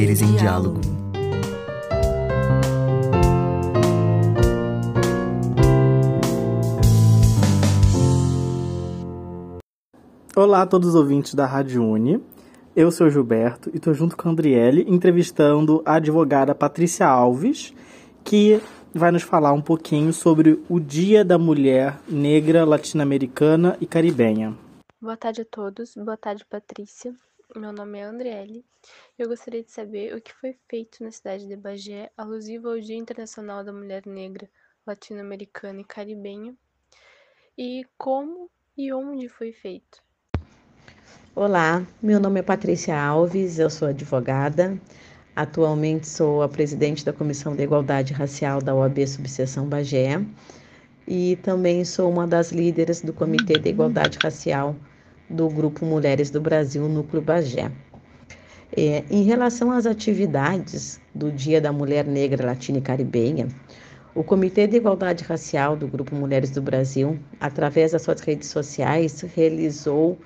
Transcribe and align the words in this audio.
Saberes 0.00 0.22
em 0.22 0.34
diálogo. 0.34 0.80
Olá 10.34 10.62
a 10.62 10.66
todos 10.66 10.88
os 10.88 10.94
ouvintes 10.94 11.34
da 11.34 11.44
Rádio 11.44 11.84
Uni. 11.84 12.18
Eu 12.74 12.90
sou 12.90 13.08
o 13.08 13.10
Gilberto 13.10 13.68
e 13.74 13.76
estou 13.76 13.92
junto 13.92 14.16
com 14.16 14.26
a 14.26 14.32
Andriele 14.32 14.86
entrevistando 14.88 15.82
a 15.84 15.96
advogada 15.96 16.54
Patrícia 16.54 17.06
Alves, 17.06 17.74
que 18.24 18.58
vai 18.94 19.10
nos 19.10 19.22
falar 19.22 19.52
um 19.52 19.60
pouquinho 19.60 20.14
sobre 20.14 20.64
o 20.66 20.80
Dia 20.80 21.22
da 21.22 21.36
Mulher 21.36 22.00
Negra 22.08 22.64
Latino-Americana 22.64 23.76
e 23.78 23.86
Caribenha. 23.86 24.56
Boa 24.98 25.18
tarde 25.18 25.42
a 25.42 25.44
todos, 25.44 25.94
boa 25.94 26.16
tarde 26.16 26.42
Patrícia. 26.48 27.14
Meu 27.56 27.72
nome 27.72 27.98
é 27.98 28.02
Andriele. 28.04 28.64
Eu 29.18 29.28
gostaria 29.28 29.62
de 29.62 29.72
saber 29.72 30.14
o 30.14 30.20
que 30.20 30.32
foi 30.32 30.56
feito 30.68 31.02
na 31.02 31.10
cidade 31.10 31.48
de 31.48 31.56
Bagé 31.56 32.08
alusivo 32.16 32.68
ao 32.68 32.78
Dia 32.78 32.96
Internacional 32.96 33.64
da 33.64 33.72
Mulher 33.72 34.06
Negra 34.06 34.48
Latino-Americana 34.86 35.80
e 35.80 35.84
Caribenha 35.84 36.54
e 37.58 37.84
como 37.98 38.48
e 38.78 38.92
onde 38.92 39.28
foi 39.28 39.52
feito. 39.52 40.00
Olá, 41.34 41.84
meu 42.00 42.20
nome 42.20 42.38
é 42.38 42.42
Patrícia 42.42 42.96
Alves, 42.96 43.58
eu 43.58 43.68
sou 43.68 43.88
advogada. 43.88 44.80
Atualmente 45.34 46.06
sou 46.06 46.42
a 46.42 46.48
presidente 46.48 47.04
da 47.04 47.12
Comissão 47.12 47.56
de 47.56 47.64
Igualdade 47.64 48.12
Racial 48.12 48.62
da 48.62 48.76
OAB 48.76 49.04
Subseção 49.08 49.68
Bagé 49.68 50.24
e 51.04 51.34
também 51.42 51.84
sou 51.84 52.08
uma 52.08 52.28
das 52.28 52.52
líderes 52.52 53.02
do 53.02 53.12
Comitê 53.12 53.58
de 53.58 53.70
Igualdade 53.70 54.18
Racial 54.22 54.76
do 55.30 55.48
Grupo 55.48 55.86
Mulheres 55.86 56.28
do 56.28 56.40
Brasil, 56.40 56.88
Núcleo 56.88 57.22
Bagé. 57.22 57.70
É, 58.76 59.04
em 59.10 59.22
relação 59.22 59.70
às 59.70 59.86
atividades 59.86 61.00
do 61.14 61.30
Dia 61.30 61.60
da 61.60 61.72
Mulher 61.72 62.04
Negra 62.04 62.46
Latina 62.46 62.78
e 62.78 62.82
Caribenha, 62.82 63.48
o 64.14 64.24
Comitê 64.24 64.66
de 64.66 64.76
Igualdade 64.76 65.24
Racial 65.24 65.76
do 65.76 65.86
Grupo 65.86 66.14
Mulheres 66.14 66.50
do 66.50 66.60
Brasil, 66.60 67.18
através 67.40 67.92
das 67.92 68.02
suas 68.02 68.20
redes 68.20 68.48
sociais, 68.48 69.20
realizou 69.34 70.18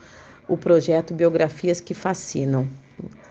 o 0.48 0.56
projeto 0.56 1.14
Biografias 1.14 1.80
que 1.80 1.94
Fascinam, 1.94 2.66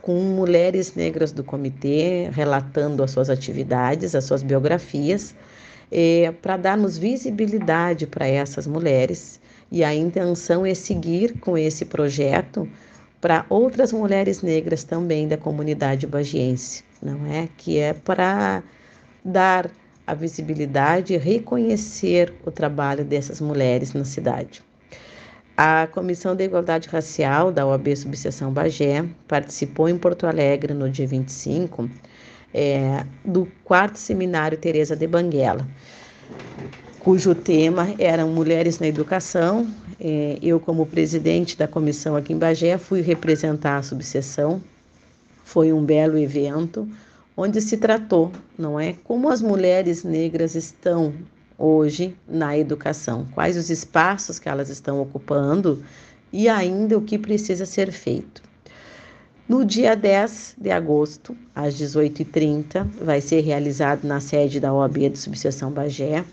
com 0.02 0.20
mulheres 0.20 0.94
negras 0.94 1.32
do 1.32 1.44
comitê 1.44 2.30
relatando 2.32 3.02
as 3.04 3.12
suas 3.12 3.30
atividades, 3.30 4.14
as 4.14 4.26
suas 4.26 4.44
biografias, 4.44 5.34
é, 5.92 6.32
para 6.42 6.58
darmos 6.58 6.98
visibilidade 6.98 8.06
para 8.06 8.28
essas 8.28 8.68
mulheres. 8.68 9.40
E 9.74 9.84
a 9.84 9.92
intenção 9.92 10.64
é 10.64 10.76
seguir 10.76 11.40
com 11.40 11.58
esse 11.58 11.84
projeto 11.84 12.70
para 13.20 13.44
outras 13.50 13.92
mulheres 13.92 14.44
negras 14.44 14.84
também 14.84 15.28
da 15.28 15.36
comunidade 15.36 16.06
bagiense, 16.06 16.84
não 17.02 17.26
é? 17.26 17.50
Que 17.58 17.80
é 17.80 17.92
para 17.92 18.62
dar 19.26 19.72
a 20.06 20.14
visibilidade 20.14 21.16
e 21.16 21.18
reconhecer 21.18 22.32
o 22.46 22.52
trabalho 22.52 23.04
dessas 23.04 23.42
mulheres 23.42 23.94
na 23.94 24.06
cidade. 24.06 24.62
A 25.58 25.88
Comissão 25.88 26.36
de 26.36 26.44
Igualdade 26.44 26.88
Racial 26.88 27.52
da 27.52 27.66
OAB 27.66 27.96
Subseção 27.96 28.54
Bagé 28.54 29.04
participou 29.28 29.90
em 29.90 29.98
Porto 29.98 30.28
Alegre 30.28 30.76
no 30.76 30.88
dia 30.88 31.08
25 31.08 31.90
é, 32.54 33.04
do 33.26 33.52
quarto 33.64 33.98
seminário 33.98 34.56
Teresa 34.56 34.96
de 34.96 35.08
Banguela, 35.08 35.68
cujo 37.04 37.36
tema 37.36 37.94
eram 38.00 38.30
Mulheres 38.30 38.80
na 38.80 38.88
Educação. 38.88 39.68
É, 40.00 40.38
eu, 40.42 40.58
como 40.58 40.86
presidente 40.86 41.58
da 41.58 41.68
comissão 41.68 42.16
aqui 42.16 42.32
em 42.32 42.38
Bagé, 42.38 42.78
fui 42.78 43.02
representar 43.02 43.78
a 43.78 43.84
subseção. 43.84 44.62
Foi 45.44 45.74
um 45.74 45.84
belo 45.84 46.18
evento 46.18 46.88
onde 47.36 47.60
se 47.60 47.78
tratou, 47.78 48.32
não 48.58 48.80
é, 48.80 48.94
como 49.04 49.30
as 49.30 49.42
mulheres 49.42 50.04
negras 50.04 50.56
estão 50.56 51.14
hoje 51.58 52.16
na 52.28 52.58
educação, 52.58 53.28
quais 53.34 53.58
os 53.58 53.70
espaços 53.70 54.40
que 54.40 54.48
elas 54.48 54.70
estão 54.70 55.02
ocupando 55.02 55.84
e 56.32 56.48
ainda 56.48 56.98
o 56.98 57.02
que 57.02 57.18
precisa 57.18 57.66
ser 57.66 57.92
feito. 57.92 58.42
No 59.50 59.66
dia 59.66 59.96
10 59.96 60.56
de 60.58 60.72
agosto, 60.72 61.36
às 61.54 61.76
18h30, 61.76 62.88
vai 63.02 63.20
ser 63.20 63.42
realizado 63.42 64.06
na 64.06 64.22
sede 64.22 64.60
da 64.60 64.74
OAB 64.74 65.10
de 65.10 65.18
Subseção 65.18 65.70
Bagé 65.70 66.24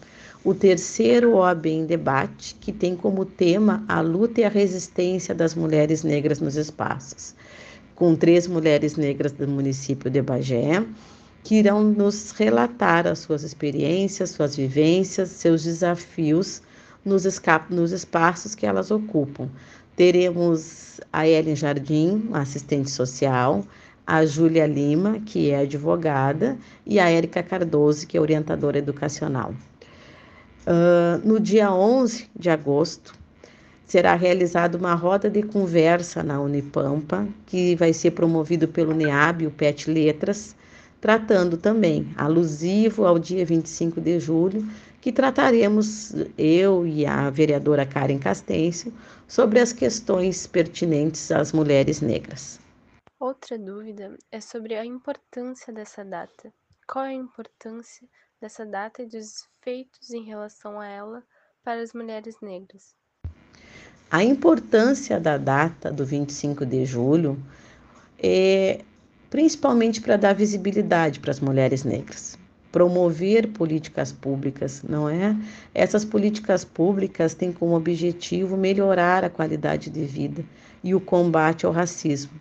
o 0.43 0.55
terceiro 0.55 1.35
OAB 1.35 1.67
em 1.67 1.85
debate, 1.85 2.55
que 2.55 2.73
tem 2.73 2.97
como 2.97 3.27
tema 3.27 3.85
a 3.87 4.01
luta 4.01 4.41
e 4.41 4.45
a 4.45 4.49
resistência 4.49 5.35
das 5.35 5.55
mulheres 5.55 6.03
negras 6.03 6.41
nos 6.41 6.57
espaços, 6.57 7.35
com 7.95 8.17
três 8.17 8.47
mulheres 8.47 8.97
negras 8.97 9.33
do 9.33 9.47
município 9.47 10.11
de 10.11 10.23
Bagé, 10.23 10.83
que 11.45 11.57
irão 11.57 11.85
nos 11.85 12.31
relatar 12.31 13.07
as 13.07 13.19
suas 13.19 13.43
experiências, 13.43 14.31
suas 14.31 14.57
vivências, 14.57 15.29
seus 15.29 15.65
desafios 15.65 16.63
nos, 17.05 17.25
nos 17.69 17.93
espaços 17.93 18.55
que 18.55 18.65
elas 18.65 18.91
ocupam. 18.91 19.47
Teremos 19.95 21.01
a 21.13 21.29
Ellen 21.29 21.57
Jardim, 21.57 22.31
assistente 22.33 22.91
social, 22.91 23.63
a 24.07 24.25
Júlia 24.25 24.67
Lima, 24.67 25.21
que 25.21 25.51
é 25.51 25.61
advogada, 25.61 26.57
e 26.87 26.99
a 26.99 27.11
Érica 27.11 27.43
Cardoso, 27.43 28.07
que 28.07 28.17
é 28.17 28.21
orientadora 28.21 28.79
educacional. 28.79 29.55
Uh, 30.67 31.27
no 31.27 31.41
dia 31.41 31.73
11 31.73 32.31
de 32.37 32.51
agosto, 32.51 33.15
será 33.87 34.15
realizada 34.15 34.77
uma 34.77 34.95
roda 34.95 35.31
de 35.31 35.43
conversa 35.43 36.23
na 36.23 36.41
Unipampa, 36.41 37.27
que 37.47 37.75
vai 37.77 37.93
ser 37.93 38.13
promovido 38.13 38.69
pelo 38.69 38.95
NEAB, 38.95 39.47
o 39.47 39.51
PET 39.51 39.91
Letras, 39.91 40.55
tratando 41.01 41.57
também, 41.57 42.13
alusivo 42.17 43.07
ao 43.07 43.19
dia 43.19 43.45
25 43.45 44.01
de 44.01 44.21
julho, 44.21 44.65
que 45.01 45.11
trataremos, 45.11 46.13
eu 46.37 46.87
e 46.87 47.07
a 47.07 47.31
vereadora 47.31 47.87
Karen 47.87 48.19
Castêncio, 48.19 48.93
sobre 49.27 49.59
as 49.59 49.73
questões 49.73 50.47
pertinentes 50.47 51.33
às 51.33 51.53
mulheres 51.53 52.03
negras. 52.03 52.61
Outra 53.19 53.59
dúvida 53.59 54.17
é 54.31 54.41
sobre 54.41 54.75
a 54.75 54.85
importância 54.85 55.73
dessa 55.73 56.05
data. 56.05 56.53
Qual 56.87 57.05
é 57.05 57.09
a 57.09 57.15
importância 57.15 58.07
dessa 58.41 58.65
data 58.65 59.03
e 59.03 59.07
dos 59.07 59.47
feitos 59.61 60.11
em 60.11 60.25
relação 60.25 60.81
a 60.81 60.87
ela 60.87 61.23
para 61.63 61.83
as 61.83 61.93
mulheres 61.93 62.37
negras? 62.41 62.95
A 64.11 64.25
importância 64.25 65.21
da 65.21 65.37
data 65.37 65.93
do 65.93 66.05
25 66.05 66.65
de 66.67 66.85
julho 66.85 67.41
é 68.19 68.81
principalmente 69.29 70.01
para 70.01 70.17
dar 70.17 70.35
visibilidade 70.35 71.21
para 71.21 71.31
as 71.31 71.39
mulheres 71.39 71.85
negras, 71.85 72.37
promover 72.73 73.49
políticas 73.53 74.11
públicas, 74.11 74.83
não 74.83 75.09
é? 75.09 75.37
Essas 75.73 76.05
políticas 76.05 76.65
públicas 76.65 77.35
têm 77.35 77.53
como 77.53 77.77
objetivo 77.77 78.57
melhorar 78.57 79.23
a 79.23 79.31
qualidade 79.31 79.91
de 79.91 80.05
vida 80.05 80.45
e 80.83 80.95
o 80.95 81.01
combate 81.01 81.65
ao 81.65 81.73
racismo, 81.73 82.41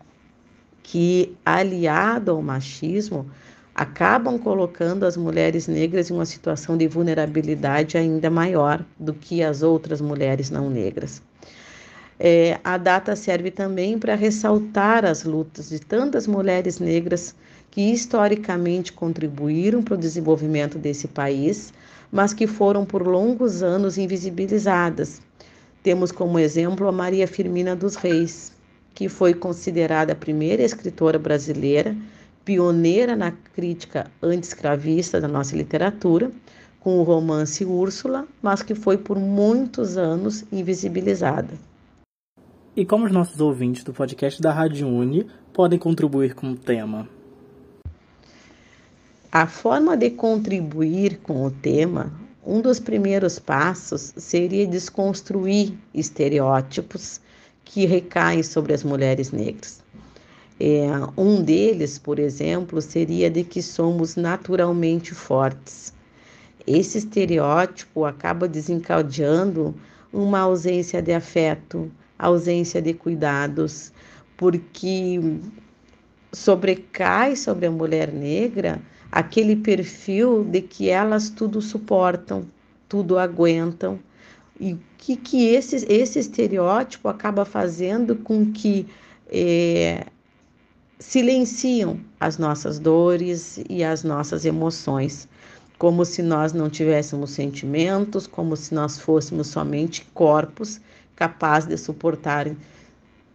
que 0.82 1.38
aliado 1.46 2.32
ao 2.32 2.42
machismo 2.42 3.30
acabam 3.74 4.38
colocando 4.38 5.06
as 5.06 5.16
mulheres 5.16 5.68
negras 5.68 6.10
em 6.10 6.14
uma 6.14 6.26
situação 6.26 6.78
de 6.78 6.88
vulnerabilidade 6.88 7.98
ainda 7.98 8.30
maior 8.30 8.84
do 9.00 9.14
que 9.14 9.42
as 9.42 9.62
outras 9.62 10.02
mulheres 10.02 10.50
não 10.50 10.70
negras. 10.70 11.22
É, 12.20 12.60
a 12.64 12.78
data 12.78 13.16
serve 13.16 13.50
também 13.50 13.98
para 13.98 14.14
ressaltar 14.14 15.06
as 15.06 15.24
lutas 15.24 15.70
de 15.70 15.80
tantas 15.80 16.28
mulheres 16.28 16.78
negras 16.78 17.34
que 17.72 17.94
historicamente 17.94 18.92
contribuíram 18.92 19.82
para 19.82 19.94
o 19.94 19.98
desenvolvimento 19.98 20.78
desse 20.78 21.08
país, 21.08 21.72
mas 22.12 22.34
que 22.34 22.46
foram 22.46 22.84
por 22.84 23.08
longos 23.08 23.64
anos 23.64 23.98
invisibilizadas. 23.98 25.22
Temos 25.82 26.12
como 26.12 26.38
exemplo 26.38 26.88
a 26.90 26.92
Maria 26.92 27.26
Firmina 27.26 27.74
dos 27.74 27.96
Reis, 27.96 28.52
que 28.94 29.08
foi 29.08 29.34
considerada 29.34 30.12
a 30.12 30.16
primeira 30.16 30.62
escritora 30.62 31.18
brasileira, 31.18 31.96
pioneira 32.50 33.16
na 33.16 33.32
crítica 33.32 34.10
anti-escravista 34.24 35.22
da 35.22 35.28
nossa 35.28 35.56
literatura, 35.56 36.32
com 36.80 36.98
o 36.98 37.04
romance 37.04 37.64
Úrsula, 37.64 38.28
mas 38.42 38.64
que 38.64 38.74
foi 38.74 38.98
por 38.98 39.20
muitos 39.20 39.98
anos 39.98 40.44
invisibilizada. 40.52 41.54
E 42.76 42.84
como 42.84 43.06
os 43.06 43.12
nossos 43.12 43.40
ouvintes 43.40 43.84
do 43.84 43.94
podcast 43.94 44.42
da 44.42 44.52
Rádio 44.52 44.88
Uni 44.88 45.28
podem 45.54 45.78
contribuir 45.78 46.34
com 46.34 46.54
o 46.54 46.56
tema? 46.56 47.08
A 49.32 49.46
forma 49.46 49.96
de 49.96 50.10
contribuir 50.10 51.20
com 51.20 51.46
o 51.46 51.52
tema, 51.52 52.12
um 52.44 52.62
dos 52.62 52.80
primeiros 52.80 53.38
passos 53.38 54.12
seria 54.18 54.66
desconstruir 54.66 55.78
estereótipos 55.94 57.22
que 57.64 57.86
recaem 57.86 58.42
sobre 58.42 58.74
as 58.74 58.84
mulheres 58.84 59.32
negras. 59.32 59.84
É, 60.60 60.88
um 61.16 61.42
deles, 61.42 61.98
por 61.98 62.20
exemplo, 62.20 62.82
seria 62.82 63.30
de 63.30 63.44
que 63.46 63.62
somos 63.62 64.18
naturalmente 64.18 65.14
fortes. 65.14 65.94
Esse 66.68 66.98
estereótipo 66.98 68.04
acaba 68.04 68.48
desencadeando 68.48 69.74
uma 70.12 70.40
ausência 70.40 71.02
de 71.02 71.14
afeto, 71.14 71.90
ausência 72.18 72.82
de 72.82 72.94
cuidados, 72.94 73.94
porque 74.36 75.20
sobrecai 76.34 77.36
sobre 77.38 77.66
a 77.66 77.72
mulher 77.72 78.12
negra 78.12 78.82
aquele 79.12 79.56
perfil 79.56 80.44
de 80.44 80.62
que 80.62 80.90
elas 80.90 81.30
tudo 81.30 81.62
suportam, 81.62 82.46
tudo 82.88 83.18
aguentam. 83.18 83.98
E 84.60 84.74
o 84.74 84.80
que, 84.98 85.16
que 85.16 85.48
esse, 85.48 85.86
esse 85.92 86.20
estereótipo 86.20 87.08
acaba 87.08 87.46
fazendo 87.46 88.16
com 88.16 88.52
que 88.52 88.86
é, 89.32 90.06
silenciam 91.00 92.00
as 92.20 92.38
nossas 92.38 92.78
dores 92.78 93.60
e 93.70 93.84
as 93.84 94.04
nossas 94.04 94.46
emoções, 94.46 95.28
como 95.78 96.04
se 96.04 96.22
nós 96.22 96.52
não 96.52 96.70
tivéssemos 96.70 97.32
sentimentos, 97.32 98.28
como 98.28 98.56
se 98.58 98.74
nós 98.74 99.00
fôssemos 99.00 99.48
somente 99.48 100.06
corpos 100.14 100.82
capazes 101.16 101.70
de 101.70 101.78
suportarem 101.78 102.58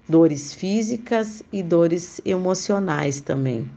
dores 0.08 0.52
físicas 0.52 1.42
e 1.50 1.62
dores 1.62 2.20
emocionais 2.24 3.20
também. 3.20 3.68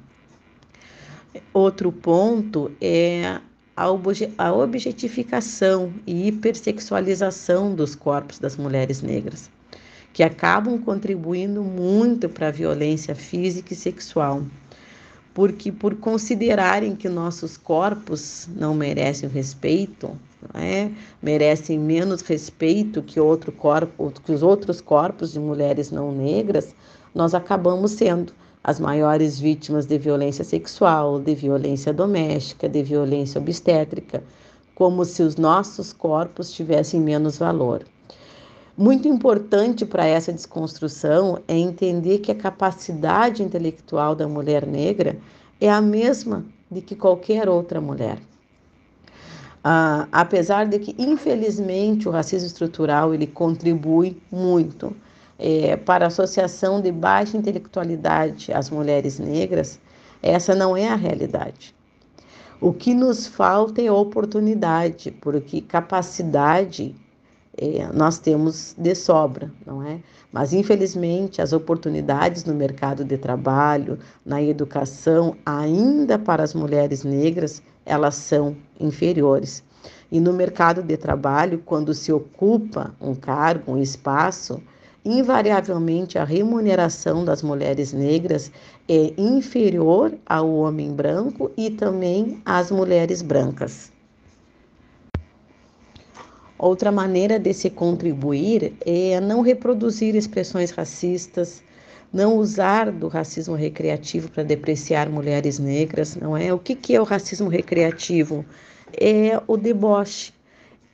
Outro 1.53 1.91
ponto 1.91 2.71
é 2.81 3.39
a 3.75 4.51
objetificação 4.51 5.93
e 6.05 6.27
hipersexualização 6.27 7.73
dos 7.75 7.95
corpos 7.95 8.39
das 8.39 8.57
mulheres 8.57 9.01
negras, 9.01 9.49
que 10.17 10.23
acabam 10.23 10.81
contribuindo 10.81 11.61
muito 11.61 12.27
para 12.27 12.47
a 12.47 12.51
violência 12.51 13.13
física 13.13 13.73
e 13.73 13.75
sexual, 13.75 14.41
porque 15.31 15.71
por 15.71 15.93
considerarem 15.97 16.95
que 16.95 17.07
nossos 17.07 17.55
corpos 17.55 18.49
não 18.55 18.73
merecem 18.73 19.29
respeito, 19.29 20.17
é? 20.55 20.89
merecem 21.21 21.77
menos 21.77 22.23
respeito 22.23 23.03
que, 23.03 23.19
outro 23.19 23.51
corpo, 23.51 24.11
que 24.25 24.31
os 24.31 24.41
outros 24.41 24.81
corpos 24.81 25.33
de 25.33 25.39
mulheres 25.39 25.91
não 25.91 26.11
negras, 26.11 26.73
nós 27.13 27.35
acabamos 27.35 27.91
sendo 27.91 28.33
as 28.63 28.79
maiores 28.79 29.39
vítimas 29.39 29.85
de 29.85 29.99
violência 29.99 30.43
sexual, 30.43 31.19
de 31.19 31.35
violência 31.35 31.93
doméstica, 31.93 32.67
de 32.67 32.81
violência 32.81 33.39
obstétrica, 33.39 34.23
como 34.73 35.05
se 35.05 35.21
os 35.21 35.35
nossos 35.35 35.93
corpos 35.93 36.51
tivessem 36.51 36.99
menos 36.99 37.37
valor. 37.37 37.85
Muito 38.77 39.07
importante 39.07 39.87
para 39.87 40.05
essa 40.05 40.31
desconstrução 40.31 41.39
é 41.47 41.57
entender 41.57 42.19
que 42.19 42.31
a 42.31 42.35
capacidade 42.35 43.41
intelectual 43.41 44.13
da 44.13 44.27
mulher 44.27 44.67
negra 44.67 45.17
é 45.59 45.67
a 45.67 45.81
mesma 45.81 46.45
de 46.69 46.81
que 46.81 46.95
qualquer 46.95 47.49
outra 47.49 47.81
mulher. 47.81 48.19
Ah, 49.63 50.07
apesar 50.11 50.67
de 50.67 50.77
que, 50.77 50.95
infelizmente, 50.95 52.07
o 52.07 52.11
racismo 52.11 52.45
estrutural 52.45 53.15
ele 53.15 53.25
contribui 53.25 54.21
muito 54.31 54.95
é, 55.39 55.75
para 55.75 56.05
a 56.05 56.09
associação 56.09 56.79
de 56.79 56.91
baixa 56.91 57.35
intelectualidade 57.35 58.53
às 58.53 58.69
mulheres 58.69 59.17
negras, 59.17 59.79
essa 60.21 60.53
não 60.53 60.77
é 60.77 60.87
a 60.87 60.95
realidade. 60.95 61.73
O 62.61 62.71
que 62.71 62.93
nos 62.93 63.25
falta 63.25 63.81
é 63.81 63.91
oportunidade, 63.91 65.09
porque 65.09 65.61
capacidade 65.61 66.95
nós 67.93 68.19
temos 68.19 68.75
de 68.77 68.93
sobra, 68.93 69.51
não 69.65 69.81
é? 69.81 69.99
Mas 70.31 70.53
infelizmente 70.53 71.41
as 71.41 71.53
oportunidades 71.53 72.45
no 72.45 72.53
mercado 72.53 73.03
de 73.03 73.17
trabalho, 73.17 73.97
na 74.25 74.41
educação, 74.41 75.35
ainda 75.45 76.19
para 76.19 76.43
as 76.43 76.53
mulheres 76.53 77.03
negras, 77.03 77.61
elas 77.85 78.15
são 78.15 78.55
inferiores. 78.79 79.63
E 80.11 80.19
no 80.19 80.33
mercado 80.33 80.83
de 80.83 80.95
trabalho, 80.97 81.61
quando 81.65 81.93
se 81.93 82.11
ocupa 82.11 82.93
um 83.01 83.15
cargo, 83.15 83.73
um 83.73 83.81
espaço, 83.81 84.61
invariavelmente 85.03 86.17
a 86.17 86.23
remuneração 86.23 87.25
das 87.25 87.41
mulheres 87.41 87.91
negras 87.91 88.51
é 88.87 89.13
inferior 89.17 90.13
ao 90.25 90.53
homem 90.53 90.93
branco 90.93 91.49
e 91.57 91.69
também 91.69 92.41
às 92.45 92.69
mulheres 92.69 93.21
brancas. 93.21 93.91
Outra 96.59 96.91
maneira 96.91 97.37
de 97.37 97.53
se 97.53 97.69
contribuir 97.69 98.73
é 98.83 99.19
não 99.21 99.41
reproduzir 99.41 100.15
expressões 100.15 100.71
racistas, 100.71 101.61
não 102.11 102.37
usar 102.37 102.91
do 102.91 103.07
racismo 103.07 103.53
recreativo 103.53 104.31
para 104.31 104.41
depreciar 104.41 105.07
mulheres 105.07 105.59
negras, 105.59 106.15
não 106.15 106.35
é? 106.35 106.51
O 106.51 106.57
que, 106.57 106.73
que 106.73 106.95
é 106.95 107.01
o 107.01 107.03
racismo 107.03 107.47
recreativo? 107.47 108.43
É 108.99 109.39
o 109.45 109.55
deboche, 109.55 110.33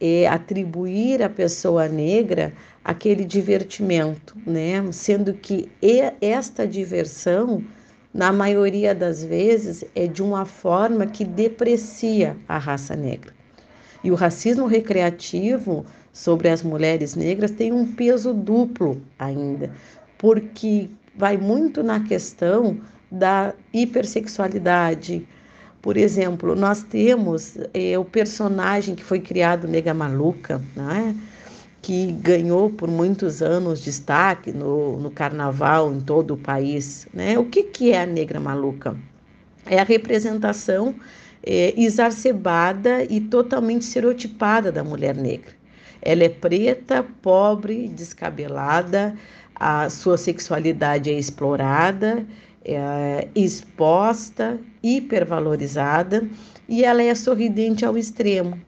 é 0.01 0.27
atribuir 0.27 1.23
à 1.23 1.29
pessoa 1.29 1.87
negra 1.87 2.51
aquele 2.83 3.23
divertimento, 3.23 4.35
né? 4.45 4.83
Sendo 4.91 5.33
que 5.33 5.71
esta 6.19 6.67
diversão, 6.67 7.63
na 8.13 8.33
maioria 8.33 8.93
das 8.93 9.23
vezes, 9.23 9.85
é 9.95 10.07
de 10.07 10.21
uma 10.21 10.43
forma 10.45 11.07
que 11.07 11.23
deprecia 11.23 12.35
a 12.49 12.57
raça 12.57 12.97
negra. 12.97 13.33
E 14.03 14.11
o 14.11 14.15
racismo 14.15 14.65
recreativo 14.65 15.85
sobre 16.11 16.49
as 16.49 16.61
mulheres 16.61 17.15
negras 17.15 17.51
tem 17.51 17.71
um 17.71 17.91
peso 17.93 18.33
duplo 18.33 19.01
ainda, 19.17 19.71
porque 20.17 20.89
vai 21.15 21.37
muito 21.37 21.81
na 21.81 21.99
questão 22.01 22.79
da 23.11 23.53
hipersexualidade. 23.73 25.27
Por 25.81 25.97
exemplo, 25.97 26.55
nós 26.55 26.83
temos 26.83 27.57
é, 27.73 27.97
o 27.97 28.05
personagem 28.05 28.95
que 28.95 29.03
foi 29.03 29.19
criado 29.19 29.67
Nega 29.67 29.93
Maluca, 29.93 30.61
né? 30.75 31.15
que 31.83 32.13
ganhou 32.13 32.69
por 32.69 32.89
muitos 32.89 33.41
anos 33.41 33.81
destaque 33.81 34.53
no, 34.53 34.97
no 34.97 35.11
carnaval 35.11 35.93
em 35.93 35.99
todo 35.99 36.33
o 36.33 36.37
país. 36.37 37.05
Né? 37.13 37.37
O 37.37 37.45
que, 37.45 37.63
que 37.63 37.91
é 37.91 38.03
a 38.03 38.05
Negra 38.05 38.39
Maluca? 38.39 38.95
É 39.65 39.79
a 39.79 39.83
representação 39.83 40.95
é, 41.45 41.73
exacerbada 41.79 43.03
e 43.03 43.19
totalmente 43.19 43.81
estereotipada 43.81 44.71
da 44.71 44.83
mulher 44.83 45.15
negra. 45.15 45.51
Ela 46.01 46.23
é 46.23 46.29
preta, 46.29 47.03
pobre, 47.21 47.87
descabelada, 47.89 49.15
a 49.55 49.89
sua 49.89 50.17
sexualidade 50.17 51.09
é 51.09 51.13
explorada, 51.13 52.25
é 52.65 53.27
exposta, 53.35 54.59
hipervalorizada 54.81 56.27
e 56.67 56.83
ela 56.83 57.03
é 57.03 57.13
sorridente 57.13 57.85
ao 57.85 57.97
extremo. 57.97 58.59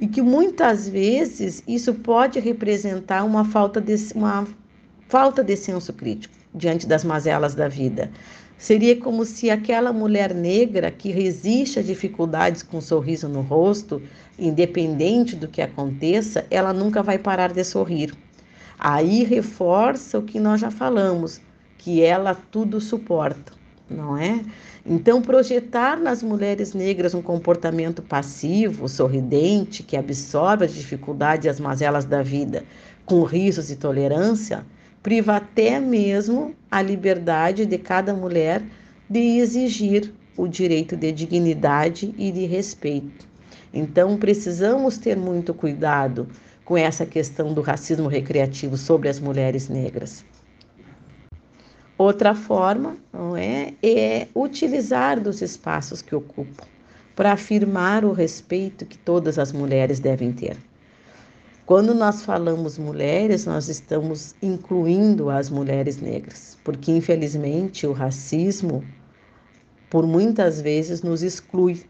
E 0.00 0.06
que 0.06 0.22
muitas 0.22 0.88
vezes 0.88 1.62
isso 1.68 1.92
pode 1.94 2.40
representar 2.40 3.24
uma 3.24 3.44
falta 3.44 3.80
de, 3.80 3.94
uma 4.14 4.46
falta 5.08 5.44
de 5.44 5.56
senso 5.56 5.92
crítico 5.92 6.34
diante 6.54 6.86
das 6.86 7.04
mazelas 7.04 7.54
da 7.54 7.68
vida. 7.68 8.10
Seria 8.60 8.94
como 8.94 9.24
se 9.24 9.48
aquela 9.48 9.90
mulher 9.90 10.34
negra 10.34 10.90
que 10.90 11.10
resiste 11.10 11.78
a 11.78 11.82
dificuldades 11.82 12.62
com 12.62 12.76
um 12.76 12.80
sorriso 12.82 13.26
no 13.26 13.40
rosto, 13.40 14.02
independente 14.38 15.34
do 15.34 15.48
que 15.48 15.62
aconteça, 15.62 16.44
ela 16.50 16.70
nunca 16.70 17.02
vai 17.02 17.18
parar 17.18 17.54
de 17.54 17.64
sorrir. 17.64 18.12
Aí 18.78 19.24
reforça 19.24 20.18
o 20.18 20.22
que 20.22 20.38
nós 20.38 20.60
já 20.60 20.70
falamos, 20.70 21.40
que 21.78 22.02
ela 22.02 22.34
tudo 22.34 22.82
suporta, 22.82 23.54
não 23.88 24.14
é? 24.14 24.44
Então, 24.84 25.22
projetar 25.22 25.98
nas 25.98 26.22
mulheres 26.22 26.74
negras 26.74 27.14
um 27.14 27.22
comportamento 27.22 28.02
passivo, 28.02 28.86
sorridente, 28.90 29.82
que 29.82 29.96
absorve 29.96 30.66
as 30.66 30.74
dificuldades 30.74 31.46
e 31.46 31.48
as 31.48 31.58
mazelas 31.58 32.04
da 32.04 32.22
vida 32.22 32.62
com 33.06 33.22
risos 33.22 33.70
e 33.70 33.76
tolerância, 33.76 34.66
priva 35.02 35.36
até 35.36 35.80
mesmo 35.80 36.54
a 36.70 36.82
liberdade 36.82 37.64
de 37.64 37.78
cada 37.78 38.12
mulher 38.14 38.62
de 39.08 39.18
exigir 39.38 40.12
o 40.36 40.46
direito 40.46 40.96
de 40.96 41.10
dignidade 41.12 42.14
e 42.16 42.30
de 42.30 42.46
respeito. 42.46 43.28
Então, 43.72 44.16
precisamos 44.16 44.98
ter 44.98 45.16
muito 45.16 45.54
cuidado 45.54 46.28
com 46.64 46.76
essa 46.76 47.04
questão 47.06 47.52
do 47.52 47.60
racismo 47.60 48.08
recreativo 48.08 48.76
sobre 48.76 49.08
as 49.08 49.18
mulheres 49.18 49.68
negras. 49.68 50.24
Outra 51.98 52.34
forma 52.34 52.96
não 53.12 53.36
é, 53.36 53.74
é 53.82 54.28
utilizar 54.34 55.20
dos 55.20 55.42
espaços 55.42 56.00
que 56.00 56.14
ocupam 56.14 56.64
para 57.14 57.32
afirmar 57.32 58.04
o 58.04 58.12
respeito 58.12 58.86
que 58.86 58.96
todas 58.96 59.38
as 59.38 59.52
mulheres 59.52 60.00
devem 60.00 60.32
ter. 60.32 60.56
Quando 61.70 61.94
nós 61.94 62.22
falamos 62.22 62.78
mulheres, 62.78 63.46
nós 63.46 63.68
estamos 63.68 64.34
incluindo 64.42 65.30
as 65.30 65.48
mulheres 65.48 66.00
negras, 66.00 66.58
porque 66.64 66.90
infelizmente 66.90 67.86
o 67.86 67.92
racismo, 67.92 68.84
por 69.88 70.04
muitas 70.04 70.60
vezes, 70.60 71.00
nos 71.00 71.22
exclui. 71.22 71.84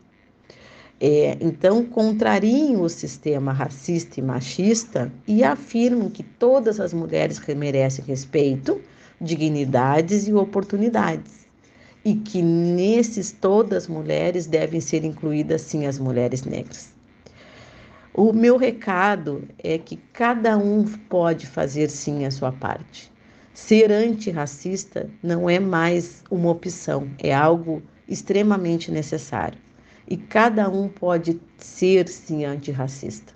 É, 1.00 1.38
então, 1.40 1.82
contrariam 1.82 2.82
o 2.82 2.90
sistema 2.90 3.54
racista 3.54 4.20
e 4.20 4.22
machista 4.22 5.10
e 5.26 5.42
afirmam 5.42 6.10
que 6.10 6.24
todas 6.24 6.78
as 6.78 6.92
mulheres 6.92 7.40
merecem 7.56 8.04
respeito, 8.04 8.78
dignidades 9.18 10.28
e 10.28 10.34
oportunidades. 10.34 11.48
E 12.04 12.16
que 12.16 12.42
nesses 12.42 13.32
todas 13.32 13.84
as 13.84 13.88
mulheres 13.88 14.46
devem 14.46 14.78
ser 14.78 15.06
incluídas 15.06 15.62
sim 15.62 15.86
as 15.86 15.98
mulheres 15.98 16.44
negras. 16.44 16.99
O 18.22 18.34
meu 18.34 18.58
recado 18.58 19.48
é 19.64 19.78
que 19.78 19.96
cada 20.12 20.58
um 20.58 20.84
pode 20.84 21.46
fazer 21.46 21.88
sim 21.88 22.26
a 22.26 22.30
sua 22.30 22.52
parte. 22.52 23.10
ser 23.54 23.90
antirracista 23.90 25.08
não 25.22 25.48
é 25.48 25.58
mais 25.58 26.22
uma 26.30 26.50
opção, 26.50 27.08
é 27.18 27.34
algo 27.34 27.82
extremamente 28.06 28.90
necessário. 28.90 29.58
E 30.06 30.18
cada 30.18 30.68
um 30.68 30.86
pode 30.86 31.40
ser 31.56 32.08
sim 32.08 32.44
antirracista. 32.44 33.32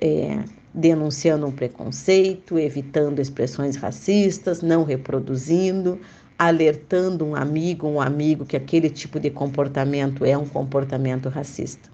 É, 0.00 0.42
denunciando 0.74 1.46
um 1.46 1.52
preconceito, 1.52 2.58
evitando 2.58 3.20
expressões 3.20 3.76
racistas, 3.76 4.62
não 4.62 4.82
reproduzindo, 4.82 6.00
alertando 6.36 7.24
um 7.24 7.36
amigo, 7.36 7.86
um 7.86 8.00
amigo 8.00 8.44
que 8.44 8.56
aquele 8.56 8.90
tipo 8.90 9.20
de 9.20 9.30
comportamento 9.30 10.24
é 10.24 10.36
um 10.36 10.48
comportamento 10.48 11.28
racista. 11.28 11.88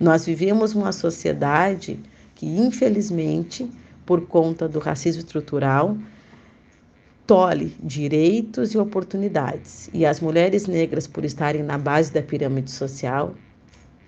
Nós 0.00 0.24
vivemos 0.24 0.74
uma 0.74 0.92
sociedade 0.92 1.98
que, 2.34 2.46
infelizmente, 2.46 3.68
por 4.06 4.26
conta 4.26 4.68
do 4.68 4.78
racismo 4.78 5.20
estrutural, 5.20 5.98
tolhe 7.26 7.76
direitos 7.82 8.74
e 8.74 8.78
oportunidades. 8.78 9.90
E 9.92 10.06
as 10.06 10.20
mulheres 10.20 10.66
negras, 10.66 11.06
por 11.06 11.24
estarem 11.24 11.62
na 11.64 11.76
base 11.76 12.12
da 12.12 12.22
pirâmide 12.22 12.70
social, 12.70 13.34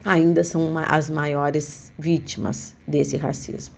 ainda 0.05 0.45
são 0.45 0.79
as 0.79 1.11
maiores 1.11 1.93
vítimas 1.99 2.75
desse 2.87 3.17
racismo. 3.17 3.75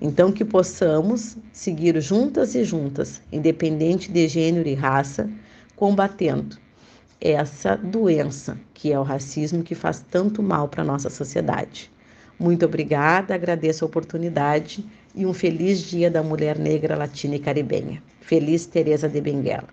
Então, 0.00 0.30
que 0.30 0.44
possamos 0.44 1.36
seguir 1.52 2.00
juntas 2.00 2.54
e 2.54 2.62
juntas, 2.62 3.20
independente 3.32 4.10
de 4.10 4.28
gênero 4.28 4.68
e 4.68 4.74
raça, 4.74 5.28
combatendo 5.74 6.63
essa 7.20 7.76
doença 7.76 8.58
que 8.72 8.92
é 8.92 8.98
o 8.98 9.02
racismo 9.02 9.62
que 9.62 9.74
faz 9.74 10.04
tanto 10.10 10.42
mal 10.42 10.68
para 10.68 10.82
a 10.82 10.86
nossa 10.86 11.10
sociedade. 11.10 11.90
Muito 12.38 12.66
obrigada, 12.66 13.34
agradeço 13.34 13.84
a 13.84 13.88
oportunidade 13.88 14.84
e 15.14 15.24
um 15.24 15.32
feliz 15.32 15.80
Dia 15.80 16.10
da 16.10 16.22
Mulher 16.22 16.58
Negra 16.58 16.96
Latina 16.96 17.36
e 17.36 17.38
Caribenha. 17.38 18.02
Feliz 18.20 18.66
Teresa 18.66 19.08
de 19.08 19.20
Benguela. 19.20 19.68